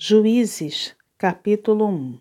Juízes, 0.00 0.94
capítulo 1.18 1.86
1 1.86 2.20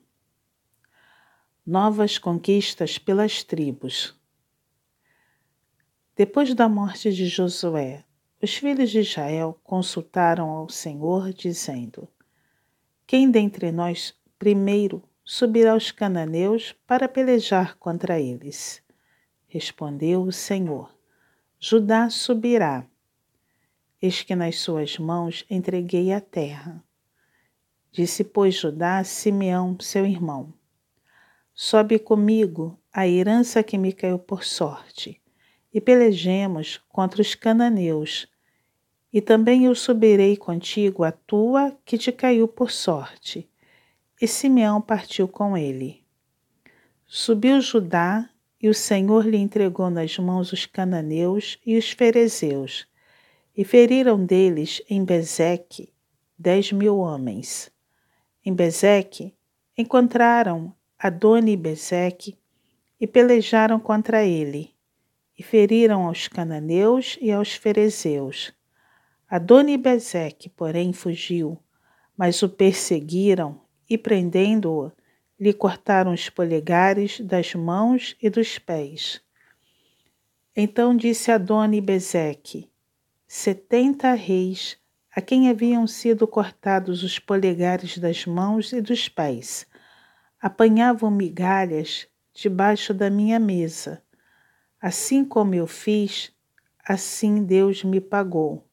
Novas 1.63 2.17
conquistas 2.17 2.97
pelas 2.97 3.43
tribos. 3.43 4.19
Depois 6.15 6.55
da 6.55 6.67
morte 6.67 7.13
de 7.13 7.27
Josué, 7.27 8.03
os 8.41 8.55
filhos 8.55 8.89
de 8.89 9.01
Israel 9.01 9.59
consultaram 9.63 10.49
ao 10.49 10.67
Senhor, 10.67 11.31
dizendo: 11.31 12.07
Quem 13.05 13.29
dentre 13.29 13.71
nós 13.71 14.11
primeiro 14.39 15.03
subirá 15.23 15.73
aos 15.73 15.91
cananeus 15.91 16.73
para 16.87 17.07
pelejar 17.07 17.77
contra 17.77 18.19
eles? 18.19 18.81
Respondeu 19.47 20.23
o 20.23 20.31
Senhor: 20.31 20.91
Judá 21.59 22.09
subirá. 22.09 22.87
Eis 24.01 24.23
que 24.23 24.35
nas 24.35 24.57
suas 24.57 24.97
mãos 24.97 25.45
entreguei 25.47 26.11
a 26.11 26.19
terra. 26.19 26.83
Disse, 27.91 28.23
pois, 28.23 28.55
Judá 28.55 28.99
a 28.99 29.03
Simeão, 29.03 29.77
seu 29.79 30.05
irmão: 30.05 30.53
Sobe 31.53 31.97
comigo 31.97 32.79
a 32.93 33.07
herança 33.07 33.63
que 33.63 33.77
me 33.77 33.91
caiu 33.91 34.19
por 34.19 34.43
sorte, 34.43 35.19
e 35.73 35.81
pelejemos 35.81 36.79
contra 36.89 37.21
os 37.21 37.33
cananeus. 37.33 38.27
E 39.11 39.21
também 39.21 39.65
eu 39.65 39.73
subirei 39.73 40.37
contigo 40.37 41.03
a 41.03 41.11
tua 41.11 41.75
que 41.85 41.97
te 41.97 42.11
caiu 42.11 42.47
por 42.47 42.69
sorte. 42.69 43.49
E 44.21 44.27
Simeão 44.27 44.81
partiu 44.81 45.27
com 45.27 45.57
ele. 45.57 46.03
Subiu 47.05 47.61
Judá, 47.61 48.29
e 48.61 48.67
o 48.67 48.73
Senhor 48.73 49.25
lhe 49.25 49.37
entregou 49.37 49.89
nas 49.89 50.17
mãos 50.17 50.51
os 50.51 50.65
cananeus 50.65 51.59
e 51.65 51.77
os 51.77 51.91
ferezeus, 51.91 52.87
e 53.55 53.63
feriram 53.63 54.23
deles 54.23 54.81
em 54.89 55.05
Bezeque 55.05 55.93
dez 56.37 56.71
mil 56.71 56.97
homens. 56.97 57.71
Em 58.47 58.53
Bezeque, 58.53 59.35
encontraram 59.77 60.73
Adoni 60.97 61.51
e 61.51 61.57
Bezeque 61.57 62.37
e 62.97 63.05
pelejaram 63.05 63.77
contra 63.77 64.23
ele, 64.23 64.73
e 65.37 65.43
feriram 65.43 66.07
aos 66.07 66.29
cananeus 66.29 67.17
e 67.19 67.29
aos 67.29 67.55
ferezeus. 67.55 68.53
Adoni 69.29 69.73
e 69.73 69.77
Bezeque, 69.77 70.47
porém, 70.47 70.93
fugiu, 70.93 71.59
mas 72.15 72.41
o 72.41 72.47
perseguiram 72.47 73.59
e, 73.89 73.97
prendendo-o, 73.97 74.93
lhe 75.37 75.51
cortaram 75.51 76.13
os 76.13 76.29
polegares 76.29 77.19
das 77.19 77.53
mãos 77.53 78.15
e 78.21 78.29
dos 78.29 78.57
pés. 78.57 79.21
Então 80.55 80.95
disse 80.95 81.33
Adoni 81.33 81.79
e 81.79 81.81
Bezeque: 81.81 82.71
Setenta 83.27 84.13
reis 84.13 84.77
a 85.17 85.21
quem 85.21 85.49
haviam 85.49 85.87
sido 85.87 86.27
cortados 86.27 87.01
os 87.01 87.17
polegares 87.17 87.97
das 87.97 88.27
mãos 88.27 88.71
e 88.71 88.79
dos 88.79 89.09
pés. 89.09 89.65
Apanhavam 90.39 91.09
migalhas 91.09 92.07
debaixo 92.35 92.93
da 92.93 93.09
minha 93.09 93.39
mesa. 93.39 94.03
Assim 94.79 95.25
como 95.25 95.55
eu 95.55 95.65
fiz, 95.65 96.31
assim 96.87 97.43
Deus 97.43 97.83
me 97.83 97.99
pagou. 97.99 98.69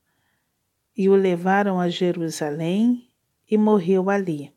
E 0.95 1.09
o 1.09 1.15
levaram 1.15 1.81
a 1.81 1.89
Jerusalém 1.89 3.09
e 3.50 3.56
morreu 3.56 4.11
ali. 4.11 4.53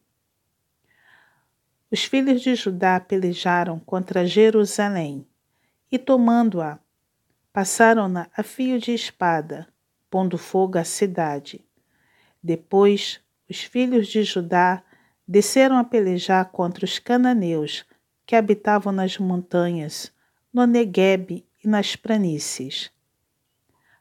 Os 1.90 2.04
filhos 2.04 2.42
de 2.42 2.54
Judá 2.54 3.00
pelejaram 3.00 3.80
contra 3.80 4.28
Jerusalém 4.28 5.26
e, 5.90 5.98
tomando-a, 5.98 6.80
passaram-na 7.54 8.30
a 8.36 8.44
fio 8.44 8.78
de 8.78 8.92
espada, 8.94 9.66
pondo 10.10 10.38
fogo 10.38 10.78
à 10.78 10.84
cidade. 10.84 11.66
Depois, 12.48 13.20
os 13.50 13.62
filhos 13.62 14.08
de 14.08 14.24
Judá 14.24 14.82
desceram 15.28 15.78
a 15.78 15.84
pelejar 15.84 16.46
contra 16.46 16.86
os 16.86 16.98
cananeus 16.98 17.84
que 18.26 18.38
habitavam 18.38 18.94
nas 18.94 19.18
montanhas, 19.18 20.14
no 20.54 20.66
Neguebe 20.66 21.46
e 21.62 21.68
nas 21.68 21.98
planícies. 21.98 22.90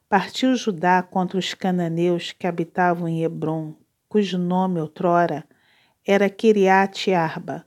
Partiu 0.09 0.55
Judá 0.55 1.03
contra 1.03 1.37
os 1.37 1.55
cananeus 1.55 2.31
que 2.31 2.47
habitavam 2.47 3.09
em 3.09 3.25
Hebron, 3.25 3.75
cujo 4.09 4.39
nome 4.39 4.81
outrora 4.81 5.45
era 6.07 6.31
Kiriate 6.31 7.13
Arba, 7.13 7.67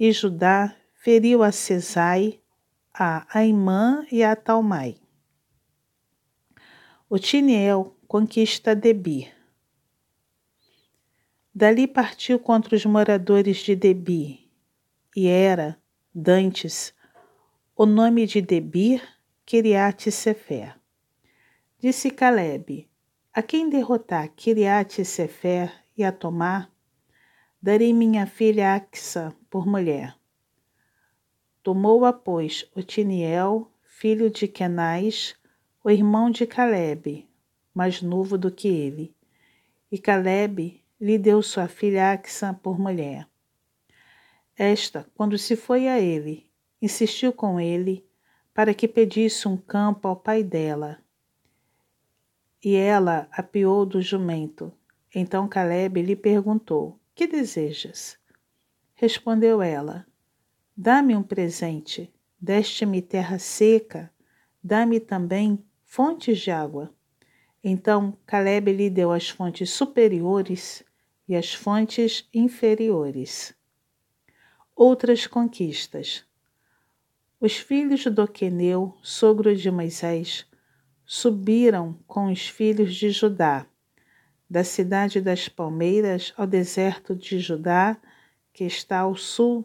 e 0.00 0.10
Judá 0.10 0.74
feriu 0.94 1.42
a 1.42 1.52
Cesai, 1.52 2.40
a 2.94 3.26
Aimã 3.38 4.06
e 4.10 4.24
a 4.24 4.34
Talmai. 4.34 4.96
Otiniel 7.10 7.94
conquista 8.06 8.74
Debir. 8.74 9.37
Dali 11.60 11.88
partiu 11.88 12.38
contra 12.38 12.76
os 12.76 12.86
moradores 12.86 13.56
de 13.56 13.74
Debir, 13.74 14.48
e 15.16 15.26
era, 15.26 15.76
dantes, 16.14 16.94
o 17.74 17.84
nome 17.84 18.28
de 18.28 18.40
Debir 18.40 19.02
Kiriat 19.44 20.08
Sefer. 20.12 20.76
Disse 21.80 22.12
Caleb: 22.12 22.88
A 23.34 23.42
quem 23.42 23.68
derrotar 23.68 24.28
Kiriat 24.36 25.04
Sefer 25.04 25.72
e 25.96 26.04
a 26.04 26.12
tomar, 26.12 26.70
darei 27.60 27.92
minha 27.92 28.24
filha 28.24 28.76
Axa 28.76 29.34
por 29.50 29.66
mulher. 29.66 30.16
Tomou-a, 31.60 32.12
pois, 32.12 32.70
Otiniel, 32.72 33.68
filho 33.82 34.30
de 34.30 34.46
Kenais, 34.46 35.34
o 35.82 35.90
irmão 35.90 36.30
de 36.30 36.46
Caleb, 36.46 37.28
mais 37.74 38.00
novo 38.00 38.38
do 38.38 38.48
que 38.48 38.68
ele. 38.68 39.12
E 39.90 39.98
Caleb 39.98 40.84
lhe 41.00 41.16
deu 41.18 41.42
sua 41.42 41.68
filha 41.68 42.12
Axa 42.12 42.52
por 42.54 42.78
mulher. 42.78 43.28
Esta, 44.56 45.06
quando 45.14 45.38
se 45.38 45.54
foi 45.54 45.86
a 45.86 46.00
ele, 46.00 46.50
insistiu 46.82 47.32
com 47.32 47.60
ele 47.60 48.04
para 48.52 48.74
que 48.74 48.88
pedisse 48.88 49.46
um 49.46 49.56
campo 49.56 50.08
ao 50.08 50.16
pai 50.16 50.42
dela. 50.42 50.98
E 52.64 52.74
ela 52.74 53.28
apiou 53.30 53.86
do 53.86 54.02
jumento. 54.02 54.72
Então 55.14 55.46
Caleb 55.46 56.02
lhe 56.02 56.16
perguntou: 56.16 56.98
Que 57.14 57.26
desejas? 57.28 58.18
Respondeu 58.94 59.62
ela: 59.62 60.04
Dá-me 60.76 61.14
um 61.14 61.22
presente. 61.22 62.12
Deste-me 62.40 63.02
terra 63.02 63.38
seca, 63.38 64.12
dá-me 64.62 65.00
também 65.00 65.64
fontes 65.84 66.38
de 66.38 66.50
água. 66.50 66.92
Então 67.62 68.16
Caleb 68.26 68.72
lhe 68.72 68.90
deu 68.90 69.12
as 69.12 69.28
fontes 69.28 69.70
superiores 69.70 70.84
e 71.28 71.36
as 71.36 71.52
fontes 71.52 72.26
inferiores. 72.32 73.54
Outras 74.74 75.26
conquistas. 75.26 76.24
Os 77.40 77.56
filhos 77.56 78.04
do 78.06 78.26
Queneu, 78.26 78.96
sogro 79.02 79.54
de 79.54 79.70
Moisés, 79.70 80.46
subiram 81.04 81.98
com 82.06 82.32
os 82.32 82.48
filhos 82.48 82.94
de 82.94 83.10
Judá, 83.10 83.66
da 84.48 84.64
cidade 84.64 85.20
das 85.20 85.48
palmeiras 85.48 86.32
ao 86.36 86.46
deserto 86.46 87.14
de 87.14 87.38
Judá, 87.38 87.96
que 88.52 88.64
está 88.64 89.00
ao 89.00 89.14
sul 89.14 89.64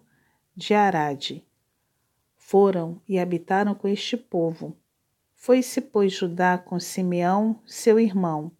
de 0.55 0.73
Arade. 0.73 1.45
Foram 2.35 3.01
e 3.07 3.17
habitaram 3.17 3.73
com 3.73 3.87
este 3.87 4.17
povo. 4.17 4.77
Foi-se, 5.33 5.81
pois, 5.81 6.13
Judá 6.13 6.57
com 6.57 6.79
Simeão, 6.79 7.59
seu 7.65 7.99
irmão, 7.99 8.51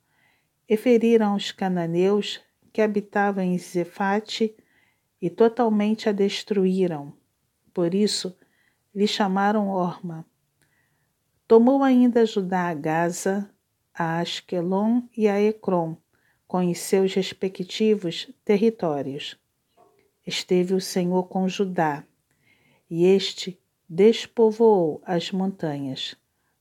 e 0.68 0.76
feriram 0.76 1.36
os 1.36 1.52
cananeus 1.52 2.42
que 2.74 2.82
habitava 2.82 3.44
em 3.44 3.58
Zefate 3.58 4.56
e 5.22 5.30
totalmente 5.30 6.10
a 6.10 6.12
destruíram. 6.12 7.14
Por 7.72 7.94
isso 7.94 8.36
lhe 8.94 9.08
chamaram 9.08 9.70
Orma. 9.70 10.26
Tomou 11.48 11.84
ainda 11.84 12.26
Judá 12.26 12.70
a 12.70 12.74
Gaza, 12.74 13.50
a 13.94 14.20
Asquelon 14.20 15.04
e 15.16 15.28
a 15.28 15.40
Ecrom, 15.40 15.96
com 16.48 16.70
os 16.70 16.80
seus 16.80 17.14
respectivos 17.14 18.30
territórios. 18.44 19.38
Esteve 20.26 20.74
o 20.74 20.82
Senhor 20.82 21.28
com 21.28 21.48
Judá, 21.48 22.04
e 22.90 23.06
este 23.06 23.60
despovoou 23.88 25.02
as 25.06 25.32
montanhas, 25.32 26.16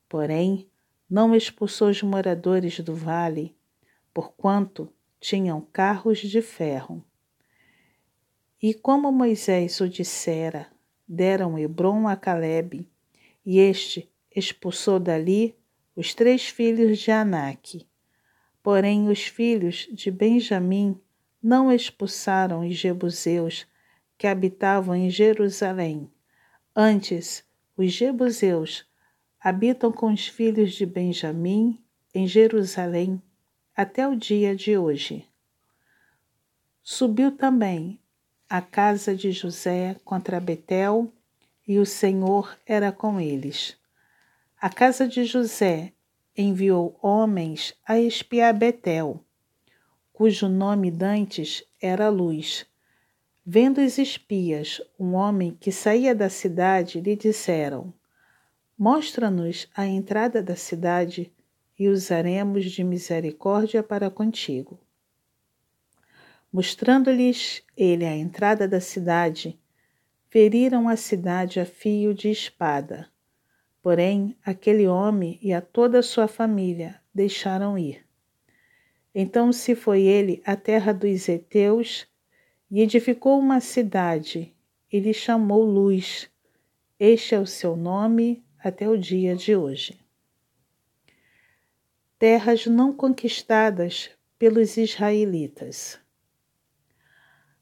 porém 0.09 0.69
não 1.09 1.35
expulsou 1.35 1.89
os 1.89 2.03
moradores 2.03 2.81
do 2.81 2.95
vale, 2.95 3.57
porquanto 4.13 4.93
tinham 5.23 5.61
carros 5.73 6.19
de 6.19 6.43
ferro. 6.43 7.03
E 8.61 8.75
como 8.75 9.13
Moisés 9.13 9.81
o 9.81 9.89
dissera, 9.89 10.67
deram 11.07 11.57
Hebron 11.57 12.09
a 12.09 12.17
Caleb, 12.17 12.91
e 13.47 13.59
este 13.61 14.11
expulsou 14.35 14.99
dali 14.99 15.57
os 15.95 16.13
três 16.13 16.49
filhos 16.49 16.99
de 16.99 17.13
Anak. 17.13 17.87
Porém, 18.65 19.09
os 19.09 19.23
filhos 19.25 19.89
de 19.93 20.11
Benjamim 20.11 21.01
não 21.41 21.71
expulsaram 21.71 22.67
os 22.67 22.75
jebuseus 22.75 23.65
que 24.19 24.27
habitavam 24.27 24.95
em 24.95 25.09
Jerusalém. 25.09 26.11
Antes, 26.75 27.45
os 27.77 27.93
jebuseus 27.93 28.85
habitam 29.41 29.93
com 29.93 30.13
os 30.13 30.27
filhos 30.27 30.73
de 30.73 30.85
Benjamim 30.85 31.81
em 32.13 32.27
Jerusalém 32.27 33.23
até 33.83 34.07
o 34.07 34.15
dia 34.15 34.55
de 34.55 34.79
hoje. 34.79 35.27
Subiu 36.85 37.33
também 37.33 37.99
a 38.49 38.61
casa 38.61 39.13
de 39.15 39.33
José 39.33 39.97
contra 40.05 40.39
Betel, 40.39 41.13
e 41.67 41.79
o 41.79 41.87
Senhor 41.87 42.57
era 42.65 42.93
com 42.93 43.21
eles. 43.21 43.77
A 44.61 44.71
casa 44.71 45.09
de 45.09 45.25
José 45.25 45.93
enviou 46.37 46.97
homens 47.03 47.75
a 47.85 47.99
espiar 47.99 48.55
Betel, 48.55 49.21
cujo 50.13 50.49
nome 50.49 50.89
dantes 50.89 51.65
era 51.81 52.09
Luz. 52.09 52.65
Vendo 53.45 53.81
os 53.81 53.99
espias 53.99 54.81
um 54.97 55.15
homem 55.15 55.57
que 55.61 55.73
saía 55.73 56.15
da 56.15 56.29
cidade, 56.29 57.01
lhe 57.01 57.17
disseram: 57.17 57.93
Mostra-nos 58.79 59.69
a 59.75 59.87
entrada 59.87 60.41
da 60.41 60.55
cidade 60.55 61.33
e 61.83 61.89
usaremos 61.89 62.71
de 62.71 62.85
misericórdia 62.85 63.83
para 63.83 64.09
contigo. 64.09 64.79
Mostrando-lhes 66.53 67.65
ele 67.77 68.05
a 68.05 68.17
entrada 68.17 68.69
da 68.69 68.81
cidade, 68.81 69.59
feriram 70.31 70.89
a 70.89 70.95
cidade 70.95 71.59
a 71.59 71.67
fio 71.67 72.15
de 72.15 72.31
espada. 72.31 73.09
Porém, 73.83 74.37
aquele 74.45 74.87
homem 74.87 75.41
e 75.43 75.53
a 75.53 75.61
toda 75.61 75.99
a 75.99 76.05
sua 76.05 76.29
família 76.29 77.01
deixaram 77.13 77.77
ir. 77.77 78.07
Então 79.13 79.53
se 79.53 79.75
foi 79.75 80.03
ele 80.03 80.41
à 80.47 80.55
terra 80.55 80.93
dos 80.93 81.29
heteus 81.29 82.07
e 82.71 82.81
edificou 82.81 83.41
uma 83.41 83.59
cidade 83.59 84.55
e 84.93 85.01
lhe 85.01 85.13
chamou 85.13 85.65
Luz. 85.65 86.31
Este 86.97 87.35
é 87.35 87.41
o 87.41 87.47
seu 87.47 87.77
nome 87.77 88.41
até 88.63 88.89
o 88.89 88.97
dia 88.97 89.35
de 89.35 89.57
hoje. 89.57 90.02
Terras 92.23 92.67
não 92.69 92.93
conquistadas 92.93 94.09
pelos 94.39 94.77
israelitas. 94.77 95.99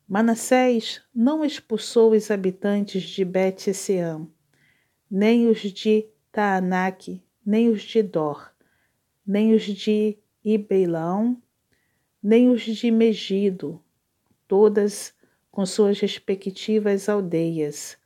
Manassés 0.06 1.00
não 1.14 1.42
expulsou 1.42 2.12
os 2.12 2.30
habitantes 2.30 3.04
de 3.04 3.24
Bet-Seam, 3.24 4.30
nem 5.10 5.48
os 5.48 5.60
de 5.60 6.06
Taanac, 6.30 7.22
nem 7.42 7.70
os 7.70 7.80
de 7.80 8.02
Dor, 8.02 8.54
nem 9.26 9.54
os 9.54 9.62
de 9.62 10.18
Ibeilão, 10.44 11.42
nem 12.22 12.50
os 12.50 12.60
de 12.60 12.90
Megido, 12.90 13.82
todas 14.46 15.14
com 15.50 15.64
suas 15.64 15.98
respectivas 16.00 17.08
aldeias. 17.08 17.96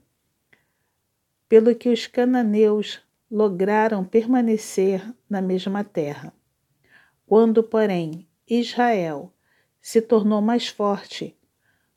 Pelo 1.48 1.74
que 1.74 1.88
os 1.88 2.06
cananeus 2.06 3.02
lograram 3.28 4.04
permanecer 4.04 5.04
na 5.28 5.42
mesma 5.42 5.82
terra. 5.82 6.32
Quando, 7.26 7.62
porém, 7.62 8.28
Israel 8.48 9.32
se 9.80 10.00
tornou 10.00 10.40
mais 10.40 10.68
forte, 10.68 11.36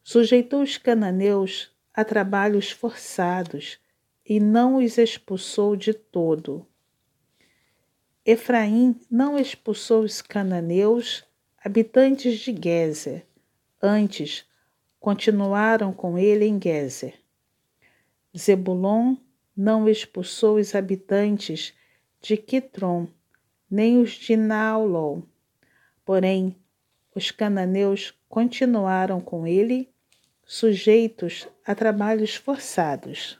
sujeitou 0.03 0.61
os 0.61 0.77
cananeus 0.77 1.71
a 1.93 2.03
trabalhos 2.05 2.71
forçados 2.71 3.79
e 4.25 4.39
não 4.39 4.77
os 4.77 4.97
expulsou 4.97 5.75
de 5.75 5.93
todo. 5.93 6.65
Efraim 8.25 8.99
não 9.09 9.37
expulsou 9.37 10.03
os 10.03 10.21
cananeus, 10.21 11.23
habitantes 11.63 12.39
de 12.39 12.53
Gezer, 12.53 13.25
antes 13.81 14.45
continuaram 14.99 15.93
com 15.93 16.17
ele 16.17 16.45
em 16.45 16.59
Gezer. 16.61 17.15
Zebulon 18.37 19.15
não 19.55 19.87
expulsou 19.87 20.57
os 20.57 20.75
habitantes 20.75 21.73
de 22.21 22.37
Quitron, 22.37 23.07
nem 23.69 23.99
os 23.99 24.11
de 24.11 24.35
Naulol. 24.35 25.23
Porém, 26.05 26.55
os 27.13 27.31
cananeus 27.31 28.13
continuaram 28.29 29.19
com 29.19 29.45
ele 29.45 29.89
sujeitos 30.45 31.47
a 31.65 31.75
trabalhos 31.75 32.35
forçados. 32.35 33.39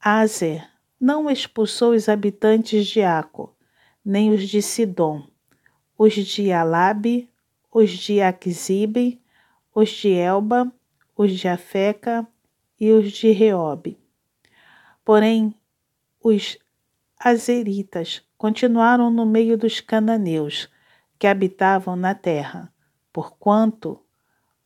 Azer 0.00 0.66
não 0.98 1.30
expulsou 1.30 1.92
os 1.92 2.08
habitantes 2.08 2.86
de 2.86 3.02
Aco, 3.02 3.54
nem 4.04 4.32
os 4.32 4.48
de 4.48 4.62
Sidom, 4.62 5.26
os 5.98 6.14
de 6.14 6.50
Alabe, 6.50 7.28
os 7.70 7.90
de 7.90 8.20
Aquisibe, 8.20 9.20
os 9.74 9.90
de 9.90 10.12
Elba, 10.12 10.72
os 11.16 11.32
de 11.32 11.48
Afeca 11.48 12.26
e 12.80 12.90
os 12.90 13.12
de 13.12 13.30
Reobe. 13.30 13.98
Porém, 15.04 15.54
os 16.22 16.58
azeritas 17.24 18.20
continuaram 18.36 19.10
no 19.10 19.24
meio 19.24 19.56
dos 19.56 19.80
cananeus 19.80 20.68
que 21.18 21.26
habitavam 21.26 21.94
na 21.94 22.14
terra, 22.14 22.72
porquanto 23.12 24.00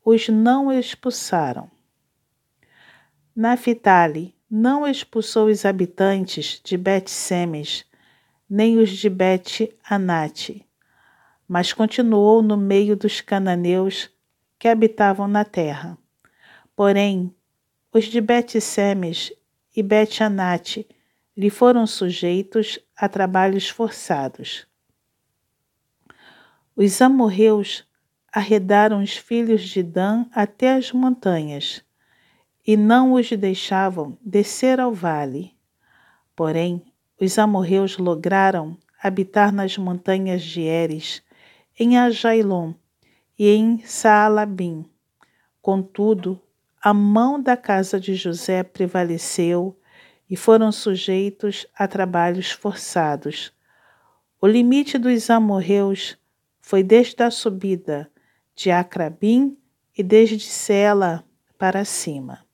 os 0.02 0.28
não 0.28 0.72
expulsaram. 0.72 1.70
Naphtali 3.34 4.34
não 4.50 4.86
expulsou 4.86 5.48
os 5.48 5.66
habitantes 5.66 6.58
de 6.64 6.78
Bet-Semes, 6.78 7.84
nem 8.48 8.78
os 8.78 8.90
de 8.90 9.10
Bet-Anate, 9.10 10.66
mas 11.46 11.74
continuou 11.74 12.40
no 12.40 12.56
meio 12.56 12.96
dos 12.96 13.20
cananeus 13.20 14.08
que 14.58 14.68
habitavam 14.68 15.28
na 15.28 15.44
terra. 15.44 15.98
Porém, 16.74 17.34
os 17.92 18.04
de 18.04 18.20
Bet-Semes 18.20 19.32
e 19.76 19.82
Bet-Anate 19.82 20.86
lhe 21.36 21.50
foram 21.50 21.86
sujeitos 21.86 22.78
a 22.96 23.08
trabalhos 23.08 23.68
forçados. 23.68 24.66
Os 26.74 27.00
amorreus 27.02 27.84
arredaram 28.32 29.02
os 29.02 29.16
filhos 29.16 29.62
de 29.62 29.82
Dan 29.82 30.26
até 30.32 30.74
as 30.74 30.92
montanhas, 30.92 31.82
e 32.66 32.76
não 32.76 33.12
os 33.12 33.30
deixavam 33.30 34.18
descer 34.20 34.80
ao 34.80 34.92
vale. 34.92 35.54
Porém, 36.34 36.82
os 37.20 37.38
amorreus 37.38 37.96
lograram 37.96 38.76
habitar 39.02 39.52
nas 39.52 39.78
montanhas 39.78 40.42
de 40.42 40.62
Eres, 40.62 41.22
em 41.78 41.98
Ajailon 41.98 42.72
e 43.38 43.48
em 43.48 43.78
Saalabim. 43.80 44.84
Contudo, 45.62 46.40
a 46.82 46.92
mão 46.92 47.40
da 47.40 47.56
casa 47.56 47.98
de 47.98 48.14
José 48.14 48.62
prevaleceu 48.62 49.78
e 50.28 50.36
foram 50.36 50.70
sujeitos 50.70 51.66
a 51.76 51.86
trabalhos 51.86 52.50
forçados. 52.50 53.52
O 54.40 54.46
limite 54.46 54.98
dos 54.98 55.30
amorreus 55.30 56.16
foi 56.60 56.82
desde 56.82 57.22
a 57.22 57.30
subida 57.30 58.10
de 58.54 58.70
Acrabim 58.70 59.56
e 59.96 60.02
desde 60.02 60.40
Sela 60.40 61.24
para 61.58 61.84
cima. 61.84 62.45